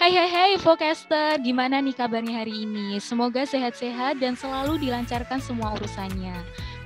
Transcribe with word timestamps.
Hai 0.00 0.16
hai 0.16 0.32
hai 0.32 0.52
Focaster, 0.56 1.36
gimana 1.44 1.76
nih 1.76 1.92
kabarnya 1.92 2.40
hari 2.40 2.64
ini? 2.64 2.96
Semoga 3.04 3.44
sehat-sehat 3.44 4.16
dan 4.16 4.32
selalu 4.32 4.80
dilancarkan 4.80 5.44
semua 5.44 5.76
urusannya. 5.76 6.32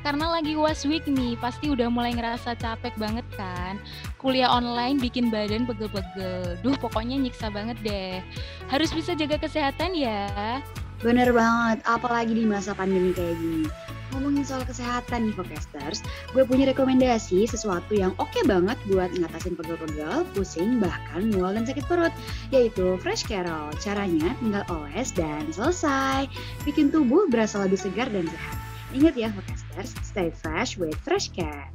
Karena 0.03 0.35
lagi 0.35 0.59
was 0.59 0.83
week 0.83 1.07
nih, 1.07 1.39
pasti 1.39 1.71
udah 1.71 1.87
mulai 1.95 2.11
ngerasa 2.11 2.59
capek 2.59 2.91
banget 2.99 3.23
kan? 3.39 3.79
Kuliah 4.19 4.51
online 4.51 4.99
bikin 4.99 5.31
badan 5.31 5.63
pegel-pegel. 5.63 6.59
Duh, 6.59 6.75
pokoknya 6.75 7.15
nyiksa 7.15 7.55
banget 7.55 7.79
deh. 7.87 8.19
Harus 8.67 8.91
bisa 8.91 9.15
jaga 9.15 9.39
kesehatan 9.39 9.95
ya. 9.95 10.59
Bener 10.99 11.31
banget, 11.31 11.87
apalagi 11.87 12.35
di 12.35 12.43
masa 12.43 12.75
pandemi 12.75 13.15
kayak 13.15 13.39
gini 13.39 13.71
ngomongin 14.15 14.47
soal 14.47 14.63
kesehatan 14.63 15.29
nih 15.29 15.35
podcasters, 15.35 16.01
gue 16.31 16.47
punya 16.47 16.71
rekomendasi 16.71 17.51
sesuatu 17.51 17.99
yang 17.99 18.15
oke 18.23 18.31
okay 18.31 18.47
banget 18.47 18.79
buat 18.87 19.11
ngatasin 19.11 19.59
pegel-pegel, 19.59 20.23
pusing, 20.33 20.79
bahkan 20.79 21.35
mual 21.35 21.59
dan 21.59 21.67
sakit 21.67 21.83
perut, 21.91 22.15
yaitu 22.55 22.95
Fresh 23.03 23.27
Carol. 23.27 23.75
Caranya 23.83 24.31
tinggal 24.39 24.63
oles 24.71 25.11
dan 25.11 25.51
selesai. 25.51 26.31
Bikin 26.63 26.95
tubuh 26.95 27.27
berasa 27.27 27.59
lebih 27.59 27.77
segar 27.77 28.07
dan 28.15 28.31
sehat. 28.31 28.57
Ingat 28.95 29.15
ya 29.19 29.29
podcasters, 29.35 29.99
stay 30.07 30.31
fresh 30.31 30.79
with 30.79 30.95
Fresh 31.03 31.35
Care. 31.35 31.67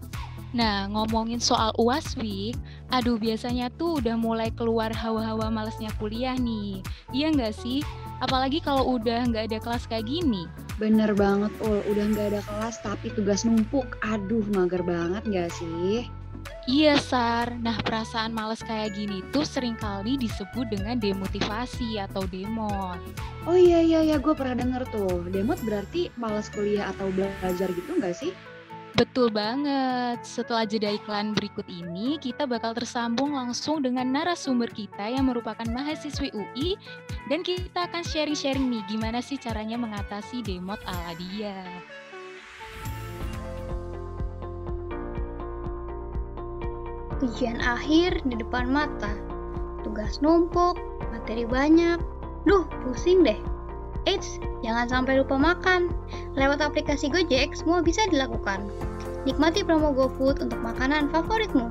Nah, 0.49 0.90
ngomongin 0.90 1.37
soal 1.37 1.70
UAS 1.77 2.17
Week, 2.17 2.57
aduh 2.90 3.21
biasanya 3.21 3.70
tuh 3.77 4.01
udah 4.01 4.17
mulai 4.17 4.49
keluar 4.49 4.90
hawa-hawa 4.90 5.53
malesnya 5.53 5.93
kuliah 6.01 6.34
nih. 6.34 6.81
Iya 7.13 7.29
nggak 7.29 7.53
sih? 7.53 7.85
Apalagi 8.17 8.57
kalau 8.57 8.98
udah 8.98 9.29
nggak 9.29 9.51
ada 9.51 9.59
kelas 9.62 9.85
kayak 9.85 10.09
gini. 10.09 10.49
Bener 10.80 11.12
banget, 11.12 11.52
Ul. 11.60 11.84
Udah 11.92 12.06
nggak 12.08 12.28
ada 12.32 12.42
kelas 12.48 12.80
tapi 12.80 13.12
tugas 13.12 13.44
numpuk. 13.44 14.00
Aduh, 14.00 14.48
mager 14.55 14.80
banget 14.80 15.27
nggak 15.27 15.52
sih? 15.52 16.08
Iya, 16.71 16.96
Sar. 16.96 17.52
Nah, 17.60 17.76
perasaan 17.84 18.32
males 18.32 18.63
kayak 18.63 18.96
gini 18.96 19.20
tuh 19.36 19.44
sering 19.44 19.76
kali 19.76 20.16
disebut 20.16 20.71
dengan 20.71 20.96
demotivasi 20.96 21.99
atau 21.99 22.24
demot. 22.32 22.96
Oh 23.44 23.60
iya, 23.60 23.84
iya, 23.84 23.99
iya. 24.08 24.18
Gue 24.24 24.32
pernah 24.32 24.55
denger 24.55 24.88
tuh. 24.88 25.27
Demot 25.27 25.60
berarti 25.68 26.08
males 26.16 26.48
kuliah 26.48 26.88
atau 26.96 27.12
belajar 27.12 27.68
gitu 27.76 27.91
nggak 27.99 28.16
sih? 28.16 28.32
Betul 29.00 29.32
banget. 29.32 30.28
Setelah 30.28 30.68
jeda 30.68 30.92
iklan 30.92 31.32
berikut 31.32 31.64
ini, 31.72 32.20
kita 32.20 32.44
bakal 32.44 32.76
tersambung 32.76 33.32
langsung 33.32 33.80
dengan 33.80 34.04
narasumber 34.12 34.68
kita 34.68 35.08
yang 35.08 35.32
merupakan 35.32 35.64
mahasiswi 35.72 36.36
UI 36.36 36.76
dan 37.32 37.40
kita 37.40 37.88
akan 37.88 38.04
sharing-sharing 38.04 38.68
nih 38.68 38.84
gimana 38.92 39.24
sih 39.24 39.40
caranya 39.40 39.80
mengatasi 39.80 40.44
demot 40.44 40.84
ala 40.84 41.16
dia. 41.16 41.64
Ujian 47.24 47.64
akhir 47.64 48.20
di 48.27 48.36
depan 48.36 48.68
mata. 48.68 49.16
Tugas 49.88 50.20
numpuk, 50.20 50.76
materi 51.16 51.48
banyak. 51.48 52.04
Duh, 52.44 52.68
pusing 52.84 53.24
deh. 53.24 53.40
Eits, 54.08 54.40
jangan 54.64 54.88
sampai 54.88 55.20
lupa 55.20 55.36
makan. 55.36 55.92
Lewat 56.40 56.64
aplikasi 56.64 57.12
Gojek, 57.12 57.52
semua 57.52 57.84
bisa 57.84 58.08
dilakukan. 58.08 58.64
Nikmati 59.28 59.68
promo 59.68 59.92
GoFood 59.92 60.40
untuk 60.40 60.60
makanan 60.64 61.12
favoritmu. 61.12 61.68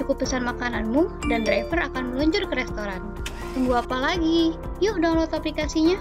Cukup 0.00 0.24
pesan 0.24 0.48
makananmu 0.48 1.28
dan 1.28 1.44
driver 1.44 1.76
akan 1.76 2.16
meluncur 2.16 2.48
ke 2.48 2.54
restoran. 2.56 3.04
Tunggu 3.52 3.76
apa 3.76 3.96
lagi? 4.00 4.56
Yuk 4.80 5.04
download 5.04 5.28
aplikasinya. 5.36 6.00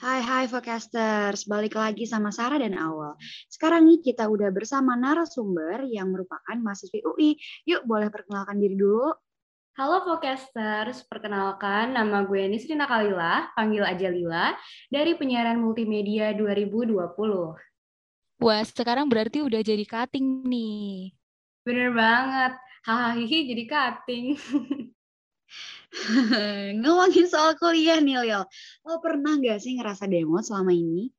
Hai 0.00 0.20
hai 0.26 0.44
Vocasters, 0.50 1.46
balik 1.46 1.78
lagi 1.78 2.02
sama 2.02 2.34
Sarah 2.34 2.58
dan 2.58 2.74
Awal. 2.74 3.14
Sekarang 3.46 3.86
nih 3.86 4.02
kita 4.02 4.26
udah 4.26 4.50
bersama 4.50 4.98
narasumber 4.98 5.86
yang 5.86 6.10
merupakan 6.10 6.58
mahasiswi 6.58 7.06
UI. 7.06 7.38
Yuk 7.70 7.86
boleh 7.86 8.10
perkenalkan 8.10 8.58
diri 8.58 8.74
dulu. 8.74 9.14
Halo 9.78 10.02
Vocasters, 10.02 11.06
perkenalkan 11.06 11.94
nama 11.94 12.26
gue 12.26 12.42
Nisrina 12.50 12.90
Kalila, 12.90 13.54
panggil 13.54 13.86
aja 13.86 14.10
Lila, 14.10 14.58
dari 14.90 15.14
penyiaran 15.14 15.62
multimedia 15.62 16.34
2020. 16.34 16.98
Wah, 18.42 18.62
sekarang 18.66 19.06
berarti 19.06 19.46
udah 19.46 19.62
jadi 19.62 19.86
cutting 19.86 20.42
nih. 20.42 21.14
Bener 21.62 21.94
banget, 21.94 22.58
hahaha 22.82 23.22
jadi 23.22 23.64
cutting. 23.70 24.34
Ngomongin 26.82 27.30
soal 27.30 27.54
kuliah 27.54 28.02
nih, 28.02 28.26
Lil. 28.26 28.42
Lo 28.82 28.98
pernah 28.98 29.38
nggak 29.38 29.62
sih 29.62 29.78
ngerasa 29.78 30.10
demo 30.10 30.42
selama 30.42 30.74
ini? 30.74 31.14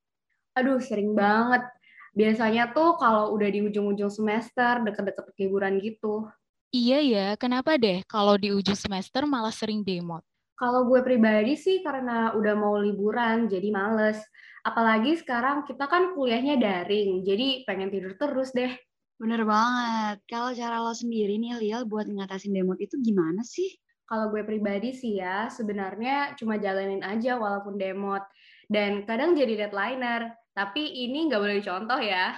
Aduh, 0.60 0.84
sering 0.84 1.16
banget. 1.16 1.64
Biasanya 2.12 2.76
tuh 2.76 3.00
kalau 3.00 3.32
udah 3.32 3.48
di 3.48 3.64
ujung-ujung 3.64 4.12
semester, 4.12 4.84
deket-deket 4.84 5.40
liburan 5.40 5.80
gitu. 5.80 6.28
Iya 6.72 7.04
ya, 7.04 7.28
kenapa 7.36 7.76
deh 7.76 8.00
kalau 8.08 8.40
di 8.40 8.48
ujung 8.56 8.80
semester 8.80 9.28
malah 9.28 9.52
sering 9.52 9.84
demot? 9.84 10.24
Kalau 10.56 10.88
gue 10.88 11.04
pribadi 11.04 11.60
sih 11.60 11.84
karena 11.84 12.32
udah 12.32 12.56
mau 12.56 12.80
liburan, 12.80 13.52
jadi 13.52 13.68
males. 13.76 14.24
Apalagi 14.64 15.20
sekarang 15.20 15.68
kita 15.68 15.92
kan 15.92 16.16
kuliahnya 16.16 16.56
daring, 16.56 17.28
jadi 17.28 17.68
pengen 17.68 17.92
tidur 17.92 18.16
terus 18.16 18.56
deh. 18.56 18.72
Bener 19.20 19.44
banget. 19.44 20.24
Kalau 20.32 20.56
cara 20.56 20.80
lo 20.80 20.96
sendiri 20.96 21.36
nih, 21.36 21.60
Lil, 21.60 21.84
buat 21.84 22.08
ngatasin 22.08 22.56
demot 22.56 22.80
itu 22.80 22.96
gimana 23.04 23.44
sih? 23.44 23.68
Kalau 24.08 24.32
gue 24.32 24.48
pribadi 24.48 24.96
sih 24.96 25.20
ya, 25.20 25.52
sebenarnya 25.52 26.40
cuma 26.40 26.56
jalanin 26.56 27.04
aja 27.04 27.36
walaupun 27.36 27.76
demot. 27.76 28.24
Dan 28.72 29.04
kadang 29.04 29.36
jadi 29.36 29.68
deadlineer. 29.68 30.40
Tapi 30.56 30.84
ini 31.04 31.28
nggak 31.28 31.42
boleh 31.44 31.58
dicontoh 31.60 32.00
ya. 32.00 32.32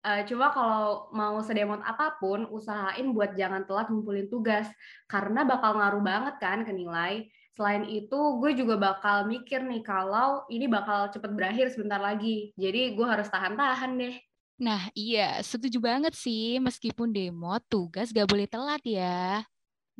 Uh, 0.00 0.24
cuma 0.24 0.48
kalau 0.48 1.12
mau 1.12 1.36
sedemot 1.44 1.84
apa 1.84 2.16
pun, 2.16 2.48
usahain 2.48 3.12
buat 3.12 3.36
jangan 3.36 3.68
telat 3.68 3.92
ngumpulin 3.92 4.32
tugas, 4.32 4.64
karena 5.04 5.44
bakal 5.44 5.76
ngaruh 5.76 6.00
banget 6.00 6.34
kan 6.40 6.64
ke 6.64 6.72
nilai. 6.72 7.28
Selain 7.52 7.84
itu, 7.84 8.40
gue 8.40 8.56
juga 8.56 8.80
bakal 8.80 9.28
mikir 9.28 9.60
nih 9.60 9.84
kalau 9.84 10.48
ini 10.48 10.64
bakal 10.64 11.12
cepet 11.12 11.36
berakhir 11.36 11.68
sebentar 11.68 12.00
lagi. 12.00 12.56
Jadi 12.56 12.96
gue 12.96 13.04
harus 13.04 13.28
tahan-tahan 13.28 13.92
deh. 14.00 14.16
Nah 14.60 14.88
iya, 14.96 15.36
setuju 15.44 15.76
banget 15.76 16.16
sih. 16.16 16.56
Meskipun 16.56 17.12
demo, 17.12 17.60
tugas 17.68 18.08
gak 18.16 18.28
boleh 18.28 18.48
telat 18.48 18.80
ya. 18.84 19.44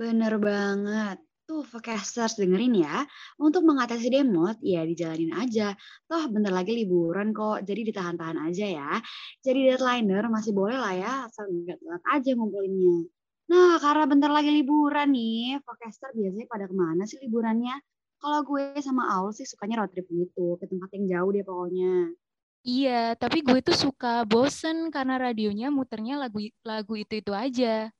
Bener 0.00 0.41
banget. 0.41 1.21
Tuh, 1.50 1.66
Vokasters 1.66 2.38
dengerin 2.38 2.78
ya. 2.78 3.03
Untuk 3.43 3.66
mengatasi 3.66 4.06
demot, 4.06 4.55
ya 4.62 4.87
dijalanin 4.87 5.34
aja. 5.34 5.75
Toh 6.06 6.31
bentar 6.31 6.55
lagi 6.55 6.78
liburan 6.78 7.34
kok, 7.34 7.66
jadi 7.66 7.91
ditahan-tahan 7.91 8.38
aja 8.38 8.66
ya. 8.71 8.91
Jadi 9.43 9.75
deadlineer 9.75 10.31
masih 10.31 10.55
boleh 10.55 10.78
lah 10.78 10.94
ya, 10.94 11.12
asal 11.27 11.50
nggak 11.50 11.83
telat 11.83 12.03
aja 12.06 12.31
ngumpulinnya. 12.39 13.03
Nah, 13.50 13.83
karena 13.83 14.05
bentar 14.06 14.31
lagi 14.31 14.47
liburan 14.55 15.10
nih, 15.10 15.59
Vocaster 15.66 16.15
biasanya 16.15 16.47
pada 16.47 16.71
ke 16.71 16.75
mana 16.78 17.03
sih 17.03 17.19
liburannya? 17.19 17.83
Kalau 18.22 18.47
gue 18.47 18.78
sama 18.78 19.10
Aul 19.19 19.34
sih 19.34 19.43
sukanya 19.43 19.83
road 19.83 19.91
trip 19.91 20.06
gitu, 20.06 20.55
ke 20.55 20.71
tempat 20.71 20.87
yang 20.94 21.05
jauh 21.10 21.31
deh 21.34 21.43
pokoknya. 21.43 22.15
Iya, 22.62 23.19
tapi 23.19 23.43
gue 23.43 23.59
tuh 23.59 23.75
suka 23.75 24.22
bosen 24.22 24.94
karena 24.94 25.19
radionya 25.19 25.66
muternya 25.75 26.15
lagu 26.15 26.47
lagu 26.62 26.94
itu-itu 26.94 27.34
aja. 27.34 27.91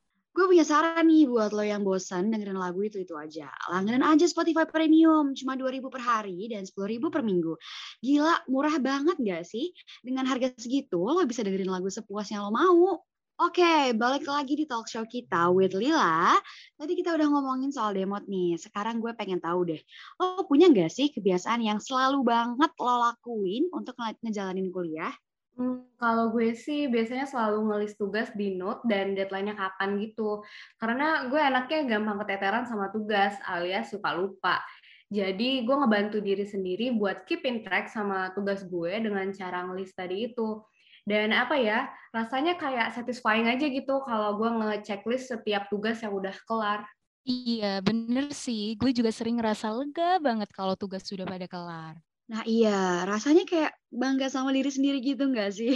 Gue 0.41 0.57
punya 0.57 0.65
saran 0.65 1.05
nih 1.05 1.29
buat 1.29 1.53
lo 1.53 1.61
yang 1.61 1.85
bosan 1.85 2.33
dengerin 2.33 2.57
lagu 2.57 2.81
itu-itu 2.81 3.13
aja. 3.13 3.53
Langganan 3.69 4.01
aja 4.01 4.25
Spotify 4.25 4.65
Premium, 4.65 5.37
cuma 5.37 5.53
2000 5.53 5.93
per 5.93 6.01
hari 6.01 6.49
dan 6.49 6.65
10.000 6.65 7.13
per 7.13 7.21
minggu. 7.21 7.61
Gila, 8.01 8.49
murah 8.49 8.81
banget 8.81 9.21
gak 9.21 9.45
sih? 9.45 9.69
Dengan 10.01 10.25
harga 10.25 10.49
segitu, 10.57 10.97
lo 10.97 11.21
bisa 11.29 11.45
dengerin 11.45 11.69
lagu 11.69 11.93
sepuasnya 11.93 12.41
lo 12.41 12.57
mau. 12.57 13.05
Oke, 13.37 13.93
balik 13.93 14.25
lagi 14.25 14.57
di 14.57 14.65
talk 14.65 14.89
show 14.89 15.05
kita 15.05 15.53
with 15.53 15.77
Lila. 15.77 16.33
Tadi 16.81 16.97
kita 16.97 17.13
udah 17.21 17.29
ngomongin 17.37 17.69
soal 17.69 17.93
demot 17.93 18.25
nih. 18.25 18.57
Sekarang 18.57 18.97
gue 18.97 19.13
pengen 19.13 19.45
tahu 19.45 19.69
deh, 19.69 19.81
lo 20.17 20.49
punya 20.49 20.73
gak 20.73 20.89
sih 20.89 21.13
kebiasaan 21.13 21.61
yang 21.61 21.77
selalu 21.85 22.25
banget 22.25 22.73
lo 22.81 23.13
lakuin 23.13 23.69
untuk 23.77 23.93
ngejalanin 24.25 24.73
kuliah? 24.73 25.13
Hmm, 25.61 25.85
kalau 26.01 26.33
gue 26.33 26.57
sih 26.57 26.89
biasanya 26.89 27.29
selalu 27.29 27.69
ngelis 27.69 27.93
tugas 28.01 28.33
di 28.33 28.57
note 28.57 28.81
dan 28.89 29.13
deadline-nya 29.13 29.53
kapan 29.61 30.01
gitu. 30.01 30.41
Karena 30.81 31.29
gue 31.29 31.37
anaknya 31.37 31.85
gampang 31.85 32.17
keteteran 32.25 32.65
sama 32.65 32.89
tugas 32.89 33.37
alias 33.45 33.93
suka 33.93 34.17
lupa. 34.17 34.65
Jadi 35.13 35.61
gue 35.69 35.77
ngebantu 35.77 36.25
diri 36.25 36.49
sendiri 36.49 36.97
buat 36.97 37.29
keep 37.29 37.45
in 37.45 37.61
track 37.61 37.93
sama 37.93 38.33
tugas 38.33 38.65
gue 38.65 39.05
dengan 39.05 39.29
cara 39.37 39.69
ngelis 39.69 39.93
tadi 39.93 40.33
itu. 40.33 40.65
Dan 41.05 41.37
apa 41.37 41.61
ya, 41.61 41.93
rasanya 42.09 42.57
kayak 42.57 42.97
satisfying 42.97 43.45
aja 43.45 43.69
gitu 43.69 44.01
kalau 44.09 44.41
gue 44.41 44.49
nge-checklist 44.49 45.29
setiap 45.29 45.69
tugas 45.69 46.01
yang 46.01 46.17
udah 46.17 46.33
kelar. 46.49 46.89
Iya, 47.29 47.85
bener 47.85 48.33
sih. 48.33 48.81
Gue 48.81 48.97
juga 48.97 49.13
sering 49.13 49.37
ngerasa 49.37 49.69
lega 49.77 50.17
banget 50.25 50.49
kalau 50.57 50.73
tugas 50.73 51.05
sudah 51.05 51.29
pada 51.29 51.45
kelar. 51.45 52.01
Nah 52.31 52.47
iya, 52.47 53.03
rasanya 53.11 53.43
kayak 53.43 53.75
bangga 53.91 54.31
sama 54.31 54.55
diri 54.55 54.71
sendiri 54.71 55.03
gitu 55.03 55.27
nggak 55.27 55.51
sih? 55.51 55.75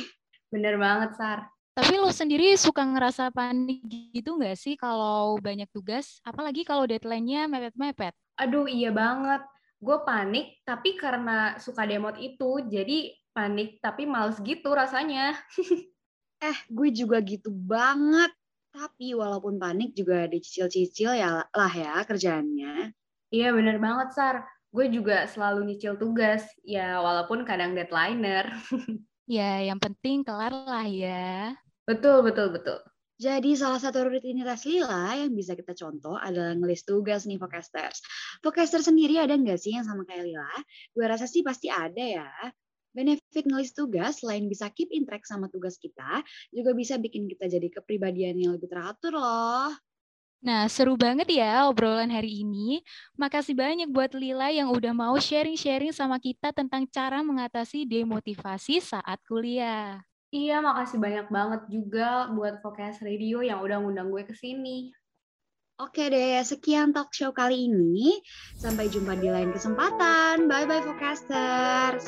Bener 0.54 0.78
banget, 0.78 1.18
Sar. 1.18 1.50
Tapi 1.74 1.98
lo 1.98 2.14
sendiri 2.14 2.54
suka 2.54 2.86
ngerasa 2.86 3.34
panik 3.34 3.82
gitu 4.14 4.38
nggak 4.38 4.54
sih 4.54 4.78
kalau 4.78 5.34
banyak 5.42 5.66
tugas? 5.74 6.22
Apalagi 6.22 6.62
kalau 6.62 6.86
deadline-nya 6.86 7.50
mepet-mepet. 7.50 8.14
Aduh, 8.38 8.70
iya 8.70 8.94
banget. 8.94 9.42
Gue 9.82 9.98
panik, 10.06 10.62
tapi 10.62 10.94
karena 10.94 11.58
suka 11.58 11.82
demot 11.90 12.14
itu, 12.22 12.62
jadi 12.70 13.10
panik 13.34 13.82
tapi 13.82 14.06
males 14.06 14.38
gitu 14.38 14.70
rasanya. 14.70 15.34
eh, 16.46 16.58
gue 16.70 16.88
juga 16.94 17.18
gitu 17.26 17.50
banget. 17.50 18.30
Tapi 18.70 19.18
walaupun 19.18 19.58
panik 19.58 19.98
juga 19.98 20.30
dicicil-cicil 20.30 21.18
ya 21.18 21.42
lah 21.50 21.72
ya 21.74 21.98
kerjaannya. 22.06 22.94
Iya 23.34 23.50
bener 23.50 23.82
banget, 23.82 24.14
Sar. 24.14 24.46
Gue 24.74 24.90
juga 24.90 25.30
selalu 25.30 25.70
nyicil 25.70 25.94
tugas, 25.94 26.42
ya 26.66 26.98
walaupun 26.98 27.46
kadang 27.46 27.78
deadlineer. 27.78 28.50
ya, 29.38 29.62
yang 29.62 29.78
penting 29.78 30.26
kelar 30.26 30.50
lah 30.50 30.82
ya. 30.82 31.54
Betul, 31.86 32.26
betul, 32.26 32.50
betul. 32.50 32.82
Jadi 33.14 33.54
salah 33.54 33.78
satu 33.78 34.10
rutinitas 34.10 34.66
Lila 34.66 35.14
yang 35.14 35.30
bisa 35.30 35.54
kita 35.54 35.78
contoh 35.78 36.18
adalah 36.18 36.58
ngelis 36.58 36.82
tugas 36.82 37.22
nih 37.22 37.38
Vocasters. 37.38 38.02
Vocaster 38.42 38.82
sendiri 38.82 39.22
ada 39.22 39.38
nggak 39.38 39.54
sih 39.54 39.78
yang 39.78 39.86
sama 39.86 40.02
kayak 40.02 40.26
Lila? 40.26 40.50
Gue 40.90 41.06
rasa 41.06 41.30
sih 41.30 41.46
pasti 41.46 41.70
ada 41.70 42.02
ya. 42.02 42.26
Benefit 42.90 43.46
ngelis 43.46 43.78
tugas 43.78 44.26
selain 44.26 44.50
bisa 44.50 44.66
keep 44.74 44.90
in 44.90 45.06
track 45.06 45.22
sama 45.22 45.46
tugas 45.46 45.78
kita, 45.78 46.26
juga 46.50 46.74
bisa 46.74 46.98
bikin 46.98 47.30
kita 47.30 47.46
jadi 47.46 47.70
kepribadian 47.70 48.34
yang 48.42 48.58
lebih 48.58 48.66
teratur 48.66 49.14
loh. 49.14 49.70
Nah, 50.44 50.68
seru 50.68 50.92
banget 51.00 51.40
ya 51.40 51.64
obrolan 51.72 52.12
hari 52.12 52.44
ini. 52.44 52.84
Makasih 53.16 53.56
banyak 53.56 53.88
buat 53.88 54.12
Lila 54.12 54.52
yang 54.52 54.68
udah 54.68 54.92
mau 54.92 55.16
sharing-sharing 55.16 55.88
sama 55.88 56.20
kita 56.20 56.52
tentang 56.52 56.84
cara 56.84 57.24
mengatasi 57.24 57.88
demotivasi 57.88 58.84
saat 58.84 59.24
kuliah. 59.24 60.04
Iya, 60.28 60.60
makasih 60.60 61.00
banyak 61.00 61.32
banget 61.32 61.62
juga 61.72 62.28
buat 62.28 62.60
Focus 62.60 63.00
Radio 63.00 63.40
yang 63.40 63.64
udah 63.64 63.80
ngundang 63.80 64.12
gue 64.12 64.28
ke 64.28 64.36
sini. 64.36 64.92
Oke 65.80 66.12
deh, 66.12 66.36
sekian 66.44 66.92
talk 66.92 67.08
show 67.16 67.32
kali 67.32 67.64
ini. 67.64 68.20
Sampai 68.60 68.92
jumpa 68.92 69.16
di 69.16 69.32
lain 69.32 69.48
kesempatan. 69.48 70.44
Bye-bye, 70.44 70.84
Focasters. 70.84 72.04